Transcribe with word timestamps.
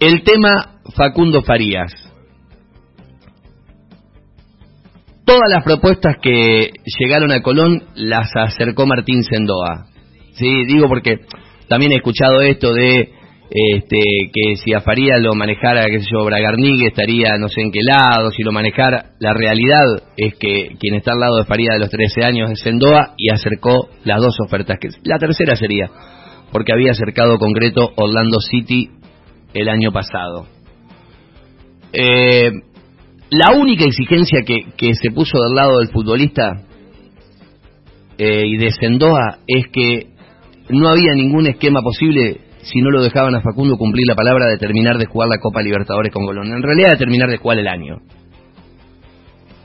El 0.00 0.22
tema 0.22 0.78
Facundo 0.94 1.42
Farías. 1.42 1.92
Todas 5.24 5.50
las 5.50 5.64
propuestas 5.64 6.18
que 6.22 6.70
llegaron 7.00 7.32
a 7.32 7.42
Colón 7.42 7.82
las 7.96 8.30
acercó 8.36 8.86
Martín 8.86 9.24
Sendoa. 9.24 9.86
Sí, 10.34 10.64
digo 10.66 10.86
porque 10.88 11.16
también 11.68 11.90
he 11.90 11.96
escuchado 11.96 12.40
esto 12.42 12.72
de 12.72 13.10
este, 13.50 13.98
que 14.32 14.56
si 14.56 14.72
a 14.72 14.82
Farías 14.82 15.20
lo 15.20 15.34
manejara, 15.34 15.86
qué 15.86 15.98
sé 15.98 16.06
yo, 16.12 16.24
Bragarnigue 16.24 16.86
estaría 16.86 17.36
no 17.36 17.48
sé 17.48 17.62
en 17.62 17.72
qué 17.72 17.80
lado, 17.82 18.30
si 18.30 18.44
lo 18.44 18.52
manejara. 18.52 19.14
La 19.18 19.34
realidad 19.34 19.84
es 20.16 20.36
que 20.36 20.76
quien 20.78 20.94
está 20.94 21.10
al 21.10 21.18
lado 21.18 21.38
de 21.38 21.44
Farías 21.44 21.74
de 21.74 21.80
los 21.80 21.90
13 21.90 22.24
años 22.24 22.52
es 22.52 22.60
Sendoa 22.60 23.14
y 23.16 23.30
acercó 23.30 23.88
las 24.04 24.20
dos 24.20 24.38
ofertas. 24.38 24.78
que 24.80 24.90
La 25.02 25.18
tercera 25.18 25.56
sería, 25.56 25.90
porque 26.52 26.72
había 26.72 26.92
acercado 26.92 27.38
concreto 27.38 27.90
Orlando 27.96 28.38
City 28.38 28.90
el 29.54 29.68
año 29.68 29.92
pasado. 29.92 30.46
Eh, 31.92 32.50
la 33.30 33.52
única 33.52 33.84
exigencia 33.84 34.42
que, 34.46 34.72
que, 34.76 34.94
se 34.94 35.10
puso 35.10 35.38
del 35.38 35.54
lado 35.54 35.78
del 35.78 35.88
futbolista 35.88 36.62
eh, 38.18 38.46
y 38.46 38.56
de 38.56 38.70
Sendoa 38.70 39.38
es 39.46 39.66
que 39.68 40.08
no 40.70 40.88
había 40.88 41.14
ningún 41.14 41.46
esquema 41.46 41.82
posible 41.82 42.40
si 42.62 42.80
no 42.80 42.90
lo 42.90 43.02
dejaban 43.02 43.34
a 43.34 43.40
Facundo 43.40 43.76
cumplir 43.76 44.06
la 44.06 44.14
palabra 44.14 44.46
de 44.46 44.58
terminar 44.58 44.98
de 44.98 45.06
jugar 45.06 45.28
la 45.28 45.38
Copa 45.38 45.62
Libertadores 45.62 46.12
con 46.12 46.26
Colón. 46.26 46.48
En 46.48 46.62
realidad 46.62 46.90
de 46.90 46.96
terminar 46.96 47.30
de 47.30 47.38
jugar 47.38 47.58
el 47.58 47.68
año. 47.68 47.96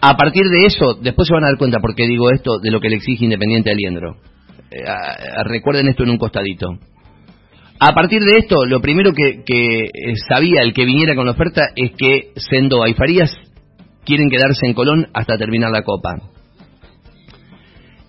A 0.01 0.15
partir 0.15 0.43
de 0.43 0.65
eso, 0.65 0.95
después 0.95 1.27
se 1.27 1.33
van 1.33 1.45
a 1.45 1.47
dar 1.47 1.57
cuenta 1.57 1.79
por 1.79 1.95
qué 1.95 2.05
digo 2.05 2.29
esto 2.29 2.59
de 2.59 2.71
lo 2.71 2.79
que 2.79 2.89
le 2.89 2.97
exige 2.97 3.23
Independiente 3.25 3.71
Aliendro. 3.71 4.17
Eh, 4.69 4.83
recuerden 5.45 5.87
esto 5.87 6.03
en 6.03 6.09
un 6.09 6.17
costadito. 6.17 6.77
A 7.79 7.93
partir 7.93 8.21
de 8.21 8.37
esto, 8.37 8.65
lo 8.65 8.81
primero 8.81 9.11
que, 9.13 9.43
que, 9.45 9.89
sabía 10.29 10.61
el 10.61 10.73
que 10.73 10.85
viniera 10.85 11.15
con 11.15 11.25
la 11.25 11.33
oferta 11.33 11.69
es 11.75 11.91
que 11.97 12.31
Sendoa 12.35 12.89
y 12.89 12.93
Farías 12.93 13.31
quieren 14.05 14.29
quedarse 14.29 14.65
en 14.65 14.73
Colón 14.73 15.07
hasta 15.13 15.37
terminar 15.37 15.71
la 15.71 15.83
Copa. 15.83 16.15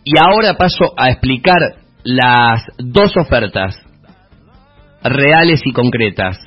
Y 0.04 0.12
ahora 0.18 0.56
paso 0.56 0.92
a 0.96 1.10
explicar 1.10 1.58
las 2.04 2.62
dos 2.78 3.16
ofertas 3.16 3.76
reales 5.02 5.60
y 5.64 5.72
concretas. 5.72 6.38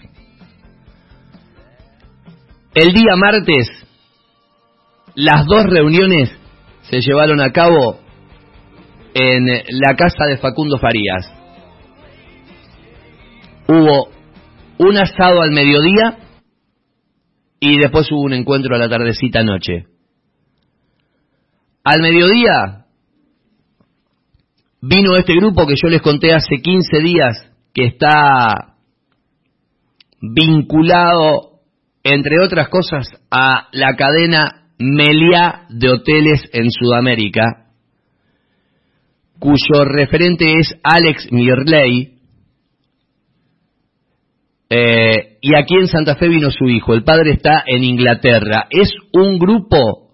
El 2.73 2.93
día 2.93 3.15
martes, 3.15 3.67
las 5.15 5.45
dos 5.47 5.63
reuniones 5.65 6.29
se 6.83 7.01
llevaron 7.01 7.41
a 7.41 7.51
cabo 7.51 7.99
en 9.13 9.47
la 9.47 9.95
casa 9.95 10.25
de 10.25 10.37
Facundo 10.37 10.77
Farías. 10.77 11.36
Hubo 13.67 14.09
un 14.77 14.97
asado 14.97 15.41
al 15.41 15.51
mediodía 15.51 16.17
y 17.59 17.77
después 17.79 18.11
hubo 18.11 18.21
un 18.21 18.33
encuentro 18.33 18.75
a 18.75 18.79
la 18.79 18.89
tardecita 18.89 19.43
noche. 19.43 19.87
Al 21.83 22.01
mediodía 22.01 22.85
vino 24.81 25.15
este 25.15 25.35
grupo 25.35 25.65
que 25.65 25.75
yo 25.75 25.89
les 25.89 26.01
conté 26.01 26.33
hace 26.33 26.61
15 26.61 26.99
días 26.99 27.51
que 27.73 27.85
está 27.85 28.75
vinculado, 30.21 31.61
entre 32.03 32.39
otras 32.43 32.69
cosas, 32.69 33.07
a 33.29 33.67
la 33.71 33.95
cadena 33.95 34.63
Meliá 34.79 35.65
de 35.69 35.89
hoteles 35.89 36.49
en 36.53 36.71
Sudamérica, 36.71 37.71
cuyo 39.39 39.85
referente 39.85 40.59
es 40.59 40.75
Alex 40.83 41.31
Mirley, 41.31 42.16
eh, 44.79 45.37
y 45.41 45.55
aquí 45.55 45.75
en 45.75 45.87
Santa 45.87 46.15
Fe 46.15 46.27
vino 46.27 46.51
su 46.51 46.65
hijo, 46.65 46.93
el 46.93 47.03
padre 47.03 47.31
está 47.31 47.63
en 47.65 47.83
Inglaterra. 47.83 48.67
Es 48.69 48.91
un 49.11 49.39
grupo 49.39 50.11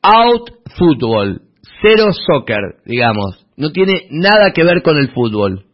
out 0.00 0.50
football, 0.78 1.42
cero 1.82 2.12
soccer, 2.12 2.76
digamos. 2.86 3.46
No 3.56 3.70
tiene 3.70 4.06
nada 4.10 4.52
que 4.54 4.64
ver 4.64 4.82
con 4.82 4.96
el 4.96 5.10
fútbol. 5.10 5.66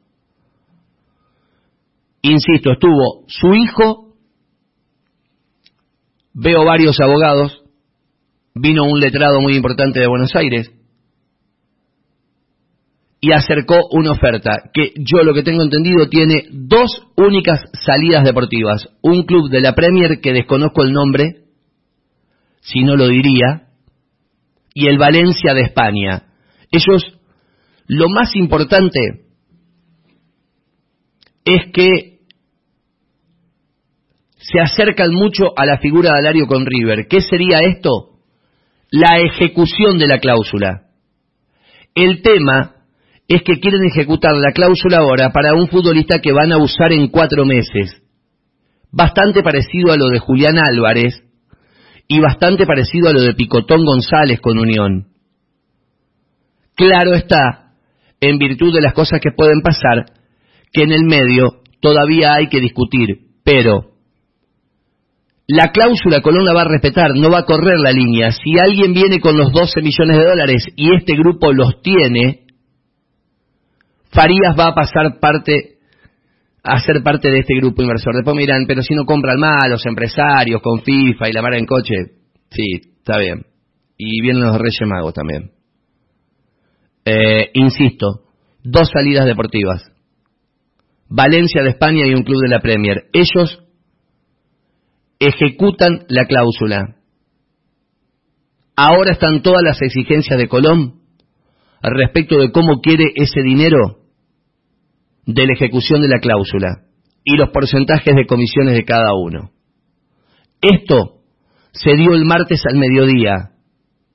Insisto, 2.22 2.72
estuvo 2.72 3.25
su 3.28 3.55
hijo, 3.55 4.15
veo 6.32 6.65
varios 6.65 6.99
abogados, 7.00 7.62
vino 8.55 8.84
un 8.84 8.99
letrado 8.99 9.41
muy 9.41 9.55
importante 9.55 10.00
de 10.00 10.09
Buenos 10.09 10.34
Aires, 10.34 10.72
y 13.25 13.32
acercó 13.32 13.88
una 13.91 14.12
oferta 14.12 14.71
que 14.75 14.93
yo 14.97 15.22
lo 15.22 15.32
que 15.32 15.43
tengo 15.43 15.62
entendido 15.62 16.11
tiene 16.11 16.44
dos 16.50 16.91
únicas 17.16 17.59
salidas 17.84 18.25
deportivas. 18.25 18.89
Un 19.03 19.25
club 19.25 19.50
de 19.50 19.61
la 19.61 19.75
Premier 19.75 20.21
que 20.21 20.33
desconozco 20.33 20.83
el 20.83 20.93
nombre, 20.93 21.45
si 22.61 22.83
no 22.83 22.97
lo 22.97 23.09
diría, 23.09 23.69
y 24.75 24.89
el 24.89 24.99
Valencia 24.99 25.55
de 25.55 25.62
España. 25.62 26.25
Ellos, 26.71 27.19
lo 27.87 28.09
más 28.09 28.34
importante 28.34 29.00
es 31.44 31.73
que 31.73 32.15
se 34.39 34.61
acercan 34.61 35.12
mucho 35.12 35.53
a 35.56 35.65
la 35.65 35.78
figura 35.78 36.12
de 36.12 36.19
Alario 36.19 36.47
con 36.47 36.67
River. 36.67 37.06
¿Qué 37.09 37.21
sería 37.21 37.61
esto? 37.61 38.19
La 38.91 39.19
ejecución 39.19 39.99
de 39.99 40.06
la 40.06 40.19
cláusula. 40.19 40.89
El 41.94 42.23
tema 42.23 42.74
es 43.29 43.43
que 43.43 43.59
quieren 43.59 43.85
ejecutar 43.85 44.35
la 44.37 44.53
cláusula 44.53 44.99
ahora 44.99 45.31
para 45.31 45.55
un 45.55 45.69
futbolista 45.69 46.21
que 46.21 46.33
van 46.33 46.53
a 46.53 46.59
usar 46.59 46.93
en 46.93 47.09
cuatro 47.09 47.45
meses. 47.45 48.03
Bastante 48.91 49.43
parecido 49.43 49.93
a 49.93 49.97
lo 49.97 50.09
de 50.09 50.19
Julián 50.19 50.59
Álvarez 50.59 51.23
y 52.07 52.21
bastante 52.21 52.67
parecido 52.67 53.09
a 53.09 53.12
lo 53.12 53.23
de 53.23 53.35
Picotón 53.35 53.85
González 53.85 54.41
con 54.41 54.59
Unión. 54.59 55.09
Claro 56.77 57.15
está, 57.15 57.73
en 58.21 58.39
virtud 58.39 58.75
de 58.75 58.83
las 58.83 58.93
cosas 58.93 59.21
que 59.21 59.31
pueden 59.31 59.62
pasar, 59.62 60.06
que 60.73 60.83
en 60.83 60.93
el 60.93 61.05
medio 61.05 61.62
todavía 61.81 62.35
hay 62.35 62.49
que 62.49 62.61
discutir, 62.61 63.21
pero 63.45 63.95
la 65.47 65.73
cláusula 65.73 66.21
Colón 66.21 66.45
la 66.45 66.55
va 66.55 66.62
a 66.62 66.69
respetar, 66.69 67.15
no 67.15 67.31
va 67.31 67.41
a 67.41 67.45
correr 67.45 67.79
la 67.79 67.93
línea. 67.93 68.33
Si 68.33 68.59
alguien 68.59 68.95
viene 68.95 69.21
con 69.21 69.37
los 69.37 69.53
12 69.53 69.83
millones 69.83 70.19
de 70.19 70.25
dólares 70.25 70.65
y 70.77 70.95
este 70.95 71.15
grupo 71.15 71.53
los 71.53 71.83
tiene, 71.83 72.44
Farías 74.14 74.54
va 74.56 74.69
a 74.69 74.75
pasar 74.75 75.19
parte, 75.19 75.78
a 76.62 76.78
ser 76.78 77.02
parte 77.02 77.28
de 77.28 77.41
este 77.41 77.56
grupo 77.56 77.82
inversor. 77.82 78.14
Después 78.14 78.36
miran, 78.36 78.64
pero 78.66 78.80
si 78.80 78.94
no 78.94 79.04
compran 79.04 79.41
más 79.41 79.69
los 79.69 79.84
empresarios 79.86 80.62
con 80.62 80.82
FIFA 80.82 81.28
y 81.28 81.32
la 81.32 81.42
mar 81.42 81.54
en 81.54 81.66
coche, 81.66 81.94
sí, 82.48 82.94
está 82.98 83.19
bien. 83.19 83.44
Y 83.98 84.22
vienen 84.22 84.44
los 84.44 84.56
Reyes 84.56 84.86
Magos 84.86 85.14
también. 85.14 85.50
Eh, 87.04 87.50
insisto, 87.54 88.22
dos 88.62 88.88
salidas 88.92 89.26
deportivas. 89.26 89.82
Valencia 91.08 91.62
de 91.62 91.70
España 91.70 92.06
y 92.06 92.14
un 92.14 92.22
club 92.22 92.41
de 92.41 92.48
la 92.48 92.60
Premier. 92.60 93.06
Ellos 93.12 93.64
ejecutan 95.19 96.04
la 96.08 96.26
cláusula. 96.26 96.96
Ahora 98.76 99.12
están 99.12 99.42
todas 99.42 99.62
las 99.64 99.82
exigencias 99.82 100.38
de 100.38 100.48
Colón 100.48 101.00
respecto 101.82 102.38
de 102.38 102.52
cómo 102.52 102.81
quiere 102.81 103.06
ese 103.16 103.42
dinero 103.42 104.03
de 105.27 105.47
la 105.47 105.53
ejecución 105.55 106.03
de 106.03 106.09
la 106.09 106.21
cláusula 106.21 106.83
y 107.25 107.37
los 107.37 107.51
porcentajes 107.51 108.15
de 108.15 108.27
comisiones 108.27 108.75
de 108.75 108.85
cada 108.85 109.15
uno. 109.15 109.51
Esto 110.61 111.21
se 111.73 111.95
dio 111.97 112.15
el 112.15 112.25
martes 112.25 112.62
al 112.67 112.77
mediodía 112.77 113.51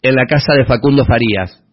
en 0.02 0.16
la 0.16 0.26
casa 0.26 0.54
de 0.54 0.66
Facundo 0.66 1.06
Farías. 1.06 1.64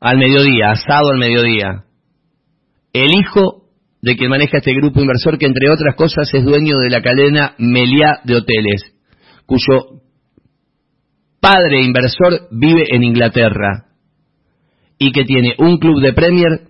Al 0.00 0.18
mediodía, 0.18 0.70
asado 0.72 1.10
al 1.12 1.18
mediodía. 1.18 1.84
El 2.92 3.10
hijo 3.14 3.64
de 4.02 4.16
quien 4.16 4.30
maneja 4.30 4.58
este 4.58 4.74
grupo 4.74 5.00
inversor 5.00 5.38
que 5.38 5.46
entre 5.46 5.70
otras 5.70 5.94
cosas 5.94 6.32
es 6.32 6.42
dueño 6.42 6.78
de 6.78 6.90
la 6.90 7.02
cadena 7.02 7.54
Meliá 7.58 8.20
de 8.24 8.36
Hoteles, 8.36 8.94
cuyo 9.44 10.00
padre 11.38 11.82
inversor 11.82 12.48
vive 12.50 12.84
en 12.94 13.04
Inglaterra 13.04 13.89
y 15.02 15.12
que 15.12 15.24
tiene 15.24 15.54
un 15.58 15.78
club 15.78 16.00
de 16.02 16.12
Premier. 16.12 16.68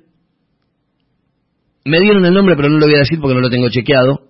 Me 1.84 1.98
dieron 2.00 2.24
el 2.24 2.32
nombre, 2.32 2.54
pero 2.54 2.68
no 2.68 2.78
lo 2.78 2.86
voy 2.86 2.94
a 2.94 3.00
decir 3.00 3.18
porque 3.20 3.34
no 3.34 3.40
lo 3.40 3.50
tengo 3.50 3.68
chequeado. 3.68 4.28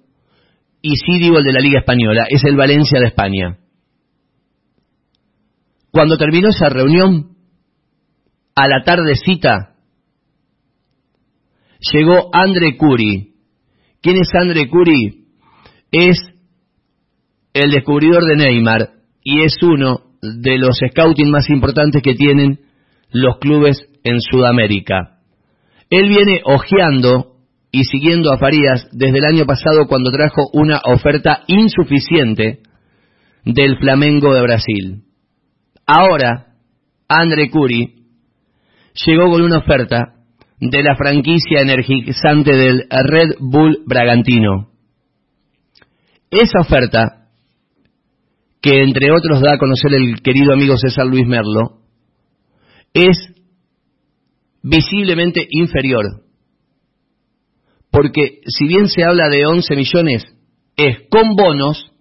Y 0.80 0.96
sí 0.96 1.18
digo 1.18 1.36
el 1.36 1.44
de 1.44 1.52
la 1.52 1.60
Liga 1.60 1.80
Española, 1.80 2.24
es 2.30 2.42
el 2.44 2.56
Valencia 2.56 2.98
de 2.98 3.08
España. 3.08 3.58
Cuando 5.90 6.16
terminó 6.16 6.48
esa 6.48 6.70
reunión, 6.70 7.36
a 8.54 8.68
la 8.68 8.82
tardecita, 8.84 9.74
llegó 11.92 12.30
Andre 12.32 12.78
Curi. 12.78 13.34
¿Quién 14.00 14.16
es 14.16 14.30
Andre 14.32 14.66
Curi? 14.70 15.26
Es 15.90 16.16
el 17.52 17.70
descubridor 17.70 18.24
de 18.24 18.36
Neymar 18.36 18.92
y 19.22 19.42
es 19.42 19.56
uno 19.62 20.14
de 20.22 20.56
los 20.56 20.78
scouting 20.78 21.30
más 21.30 21.50
importantes 21.50 22.00
que 22.02 22.14
tienen 22.14 22.69
los 23.12 23.38
clubes 23.38 23.78
en 24.04 24.20
Sudamérica. 24.20 25.18
Él 25.90 26.08
viene 26.08 26.40
hojeando 26.44 27.36
y 27.72 27.84
siguiendo 27.84 28.32
a 28.32 28.38
Farías 28.38 28.88
desde 28.92 29.18
el 29.18 29.24
año 29.24 29.44
pasado 29.44 29.86
cuando 29.86 30.10
trajo 30.10 30.48
una 30.52 30.80
oferta 30.84 31.42
insuficiente 31.46 32.60
del 33.44 33.78
Flamengo 33.78 34.34
de 34.34 34.42
Brasil. 34.42 35.02
Ahora, 35.86 36.46
André 37.08 37.50
Curi 37.50 37.94
llegó 39.06 39.30
con 39.30 39.42
una 39.42 39.58
oferta 39.58 40.14
de 40.60 40.82
la 40.82 40.94
franquicia 40.94 41.60
energizante 41.60 42.54
del 42.54 42.86
Red 42.90 43.36
Bull 43.40 43.82
Bragantino. 43.86 44.68
Esa 46.30 46.60
oferta, 46.60 47.28
que 48.60 48.82
entre 48.82 49.10
otros 49.10 49.40
da 49.40 49.54
a 49.54 49.58
conocer 49.58 49.94
el 49.94 50.20
querido 50.22 50.52
amigo 50.52 50.76
César 50.76 51.06
Luis 51.06 51.26
Merlo, 51.26 51.80
es 52.94 53.16
visiblemente 54.62 55.46
inferior. 55.50 56.22
Porque 57.90 58.40
si 58.46 58.66
bien 58.66 58.88
se 58.88 59.04
habla 59.04 59.28
de 59.28 59.46
11 59.46 59.76
millones, 59.76 60.24
es 60.76 61.08
con 61.10 61.34
bonos, 61.34 61.92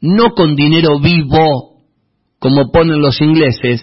no 0.00 0.30
con 0.34 0.54
dinero 0.54 1.00
vivo, 1.00 1.82
como 2.38 2.70
ponen 2.70 3.00
los 3.00 3.20
ingleses, 3.20 3.82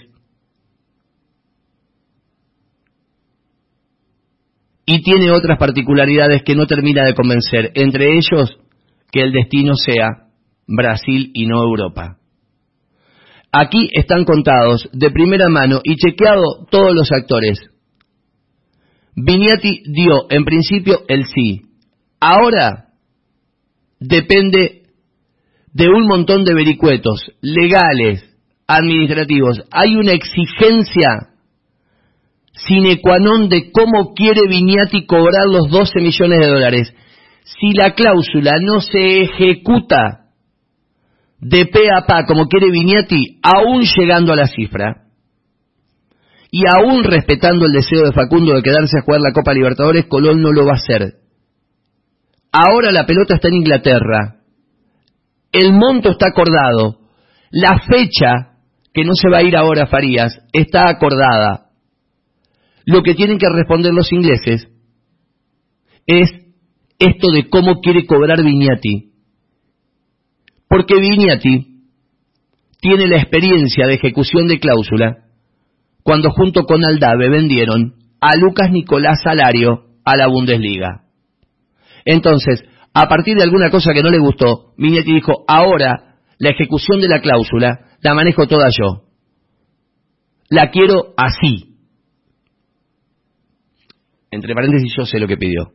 y 4.86 5.01
tiene 5.03 5.31
otras 5.31 5.57
particularidades 5.57 6.44
que 6.44 6.56
no 6.56 6.68
termina 6.68 7.06
de 7.06 7.13
convencer, 7.13 7.71
entre 7.75 8.18
ellos 8.18 8.57
que 9.12 9.21
el 9.21 9.31
destino 9.31 9.75
sea 9.75 10.27
Brasil 10.68 11.31
y 11.33 11.45
no 11.45 11.62
Europa. 11.62 12.20
Aquí 13.51 13.89
están 13.92 14.24
contados 14.24 14.89
de 14.94 15.12
primera 15.12 15.50
mano 15.50 15.81
y 15.83 15.98
chequeado 15.98 16.65
todos 16.69 16.95
los 16.95 17.12
actores. 17.12 17.59
Vignati 19.13 19.83
dio 19.88 20.27
en 20.30 20.45
principio 20.45 21.01
el 21.09 21.25
sí. 21.25 21.63
Ahora 22.19 22.86
depende 24.00 24.83
de 25.74 25.89
un 25.89 26.07
montón 26.07 26.45
de 26.45 26.53
vericuetos 26.53 27.31
legales, 27.42 28.24
administrativos. 28.68 29.62
Hay 29.71 29.95
una 29.95 30.13
exigencia 30.13 31.31
sine 32.53 33.01
qua 33.01 33.19
non 33.19 33.50
de 33.50 33.71
cómo 33.71 34.13
quiere 34.13 34.48
Vignati 34.48 35.06
cobrar 35.06 35.48
los 35.48 35.69
12 35.69 36.00
millones 36.00 36.39
de 36.39 36.48
dólares. 36.48 36.94
Si 37.44 37.74
la 37.74 37.95
cláusula 37.95 38.53
no 38.62 38.80
se 38.80 39.24
ejecuta 39.24 40.20
de 41.41 41.65
pe 41.65 41.89
a 41.89 42.05
pa, 42.05 42.25
como 42.25 42.45
quiere 42.45 42.69
Vignati, 42.69 43.39
aún 43.41 43.81
llegando 43.81 44.31
a 44.31 44.35
la 44.35 44.47
cifra, 44.47 45.07
y 46.51 46.63
aún 46.67 47.03
respetando 47.03 47.65
el 47.65 47.71
deseo 47.71 48.05
de 48.05 48.13
Facundo 48.13 48.53
de 48.53 48.61
quedarse 48.61 48.99
a 48.99 49.01
jugar 49.01 49.21
la 49.21 49.33
Copa 49.33 49.53
Libertadores, 49.53 50.05
Colón 50.05 50.41
no 50.41 50.51
lo 50.51 50.65
va 50.65 50.73
a 50.73 50.75
hacer. 50.75 51.15
Ahora 52.51 52.91
la 52.91 53.05
pelota 53.05 53.35
está 53.35 53.47
en 53.47 53.55
Inglaterra, 53.55 54.35
el 55.51 55.73
monto 55.73 56.11
está 56.11 56.27
acordado, 56.27 56.99
la 57.49 57.79
fecha, 57.79 58.57
que 58.93 59.03
no 59.03 59.13
se 59.15 59.29
va 59.29 59.39
a 59.39 59.43
ir 59.43 59.55
ahora 59.55 59.88
Farías, 59.88 60.38
está 60.53 60.89
acordada. 60.89 61.69
Lo 62.85 63.01
que 63.01 63.15
tienen 63.15 63.38
que 63.38 63.49
responder 63.49 63.93
los 63.93 64.11
ingleses 64.11 64.67
es 66.05 66.29
esto 66.99 67.31
de 67.31 67.49
cómo 67.49 67.79
quiere 67.79 68.05
cobrar 68.05 68.43
Vignati 68.43 69.10
porque 70.71 71.01
Vignati 71.01 71.81
tiene 72.79 73.06
la 73.07 73.18
experiencia 73.18 73.88
de 73.88 73.95
ejecución 73.95 74.47
de 74.47 74.57
cláusula 74.57 75.25
cuando 76.01 76.31
junto 76.31 76.63
con 76.63 76.85
Aldave 76.85 77.29
vendieron 77.29 77.95
a 78.21 78.38
Lucas 78.38 78.71
Nicolás 78.71 79.19
Salario 79.21 79.88
a 80.06 80.15
la 80.15 80.27
Bundesliga. 80.27 81.01
Entonces, 82.06 82.63
a 82.94 83.09
partir 83.09 83.35
de 83.35 83.44
alguna 83.44 83.69
cosa 83.69 83.91
que 83.94 84.01
no 84.01 84.09
le 84.09 84.19
gustó, 84.19 84.71
Vignati 84.77 85.13
dijo, 85.13 85.44
ahora 85.45 86.15
la 86.39 86.50
ejecución 86.51 87.01
de 87.01 87.09
la 87.09 87.19
cláusula 87.19 87.97
la 88.00 88.13
manejo 88.13 88.47
toda 88.47 88.69
yo. 88.69 89.07
La 90.50 90.69
quiero 90.69 91.13
así. 91.17 91.75
Entre 94.31 94.56
paréntesis, 94.56 94.94
yo 94.97 95.06
sé 95.06 95.19
lo 95.19 95.27
que 95.27 95.35
pidió. 95.35 95.74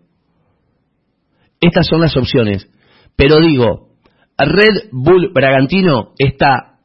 Estas 1.60 1.86
son 1.86 2.00
las 2.00 2.16
opciones. 2.16 2.66
Pero 3.14 3.40
digo, 3.40 3.95
Red 4.38 4.90
Bull 4.92 5.30
Bragantino 5.32 6.12
está 6.18 6.78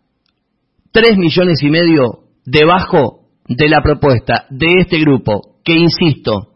tres 0.91 1.17
millones 1.17 1.61
y 1.61 1.69
medio 1.69 2.19
debajo 2.45 3.27
de 3.47 3.67
la 3.67 3.81
propuesta 3.81 4.45
de 4.49 4.67
este 4.79 4.99
grupo, 4.99 5.57
que 5.63 5.73
insisto, 5.73 6.53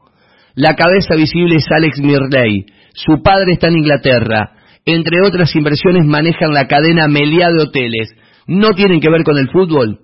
la 0.56 0.76
cabeza 0.76 1.16
visible 1.16 1.56
es 1.58 1.66
Alex 1.70 2.00
Mirley, 2.00 2.66
su 2.94 3.22
padre 3.22 3.54
está 3.54 3.68
en 3.68 3.78
Inglaterra, 3.78 4.54
entre 4.86 5.22
otras 5.22 5.54
inversiones 5.56 6.06
manejan 6.06 6.54
la 6.54 6.68
cadena 6.68 7.10
Meliá 7.10 7.50
de 7.50 7.64
hoteles, 7.64 8.16
no 8.48 8.72
tienen 8.72 9.02
que 9.02 9.10
ver 9.10 9.24
con 9.24 9.38
el 9.38 9.50
fútbol, 9.50 10.00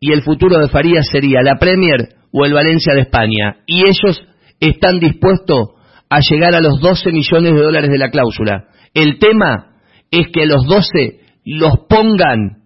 y 0.00 0.12
el 0.12 0.22
futuro 0.22 0.58
de 0.58 0.68
Farías 0.68 1.06
sería 1.12 1.42
la 1.42 1.56
Premier 1.56 2.14
o 2.32 2.46
el 2.46 2.54
Valencia 2.54 2.94
de 2.94 3.02
España, 3.02 3.56
y 3.66 3.82
ellos 3.82 4.22
están 4.58 5.00
dispuestos 5.00 5.72
a 6.08 6.20
llegar 6.20 6.54
a 6.54 6.60
los 6.60 6.80
12 6.80 7.12
millones 7.12 7.54
de 7.54 7.60
dólares 7.60 7.90
de 7.90 7.98
la 7.98 8.10
cláusula. 8.10 8.64
El 8.94 9.18
tema 9.18 9.69
es 10.10 10.28
que 10.32 10.46
los 10.46 10.66
doce 10.66 11.20
los 11.44 11.80
pongan 11.88 12.62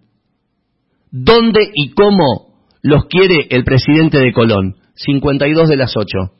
donde 1.11 1.69
y 1.73 1.91
cómo 1.91 2.55
los 2.81 3.05
quiere 3.05 3.47
el 3.49 3.63
presidente 3.63 4.19
de 4.19 4.33
Colón. 4.33 4.75
52 4.95 5.69
de 5.69 5.77
las 5.77 5.93
8. 5.95 6.33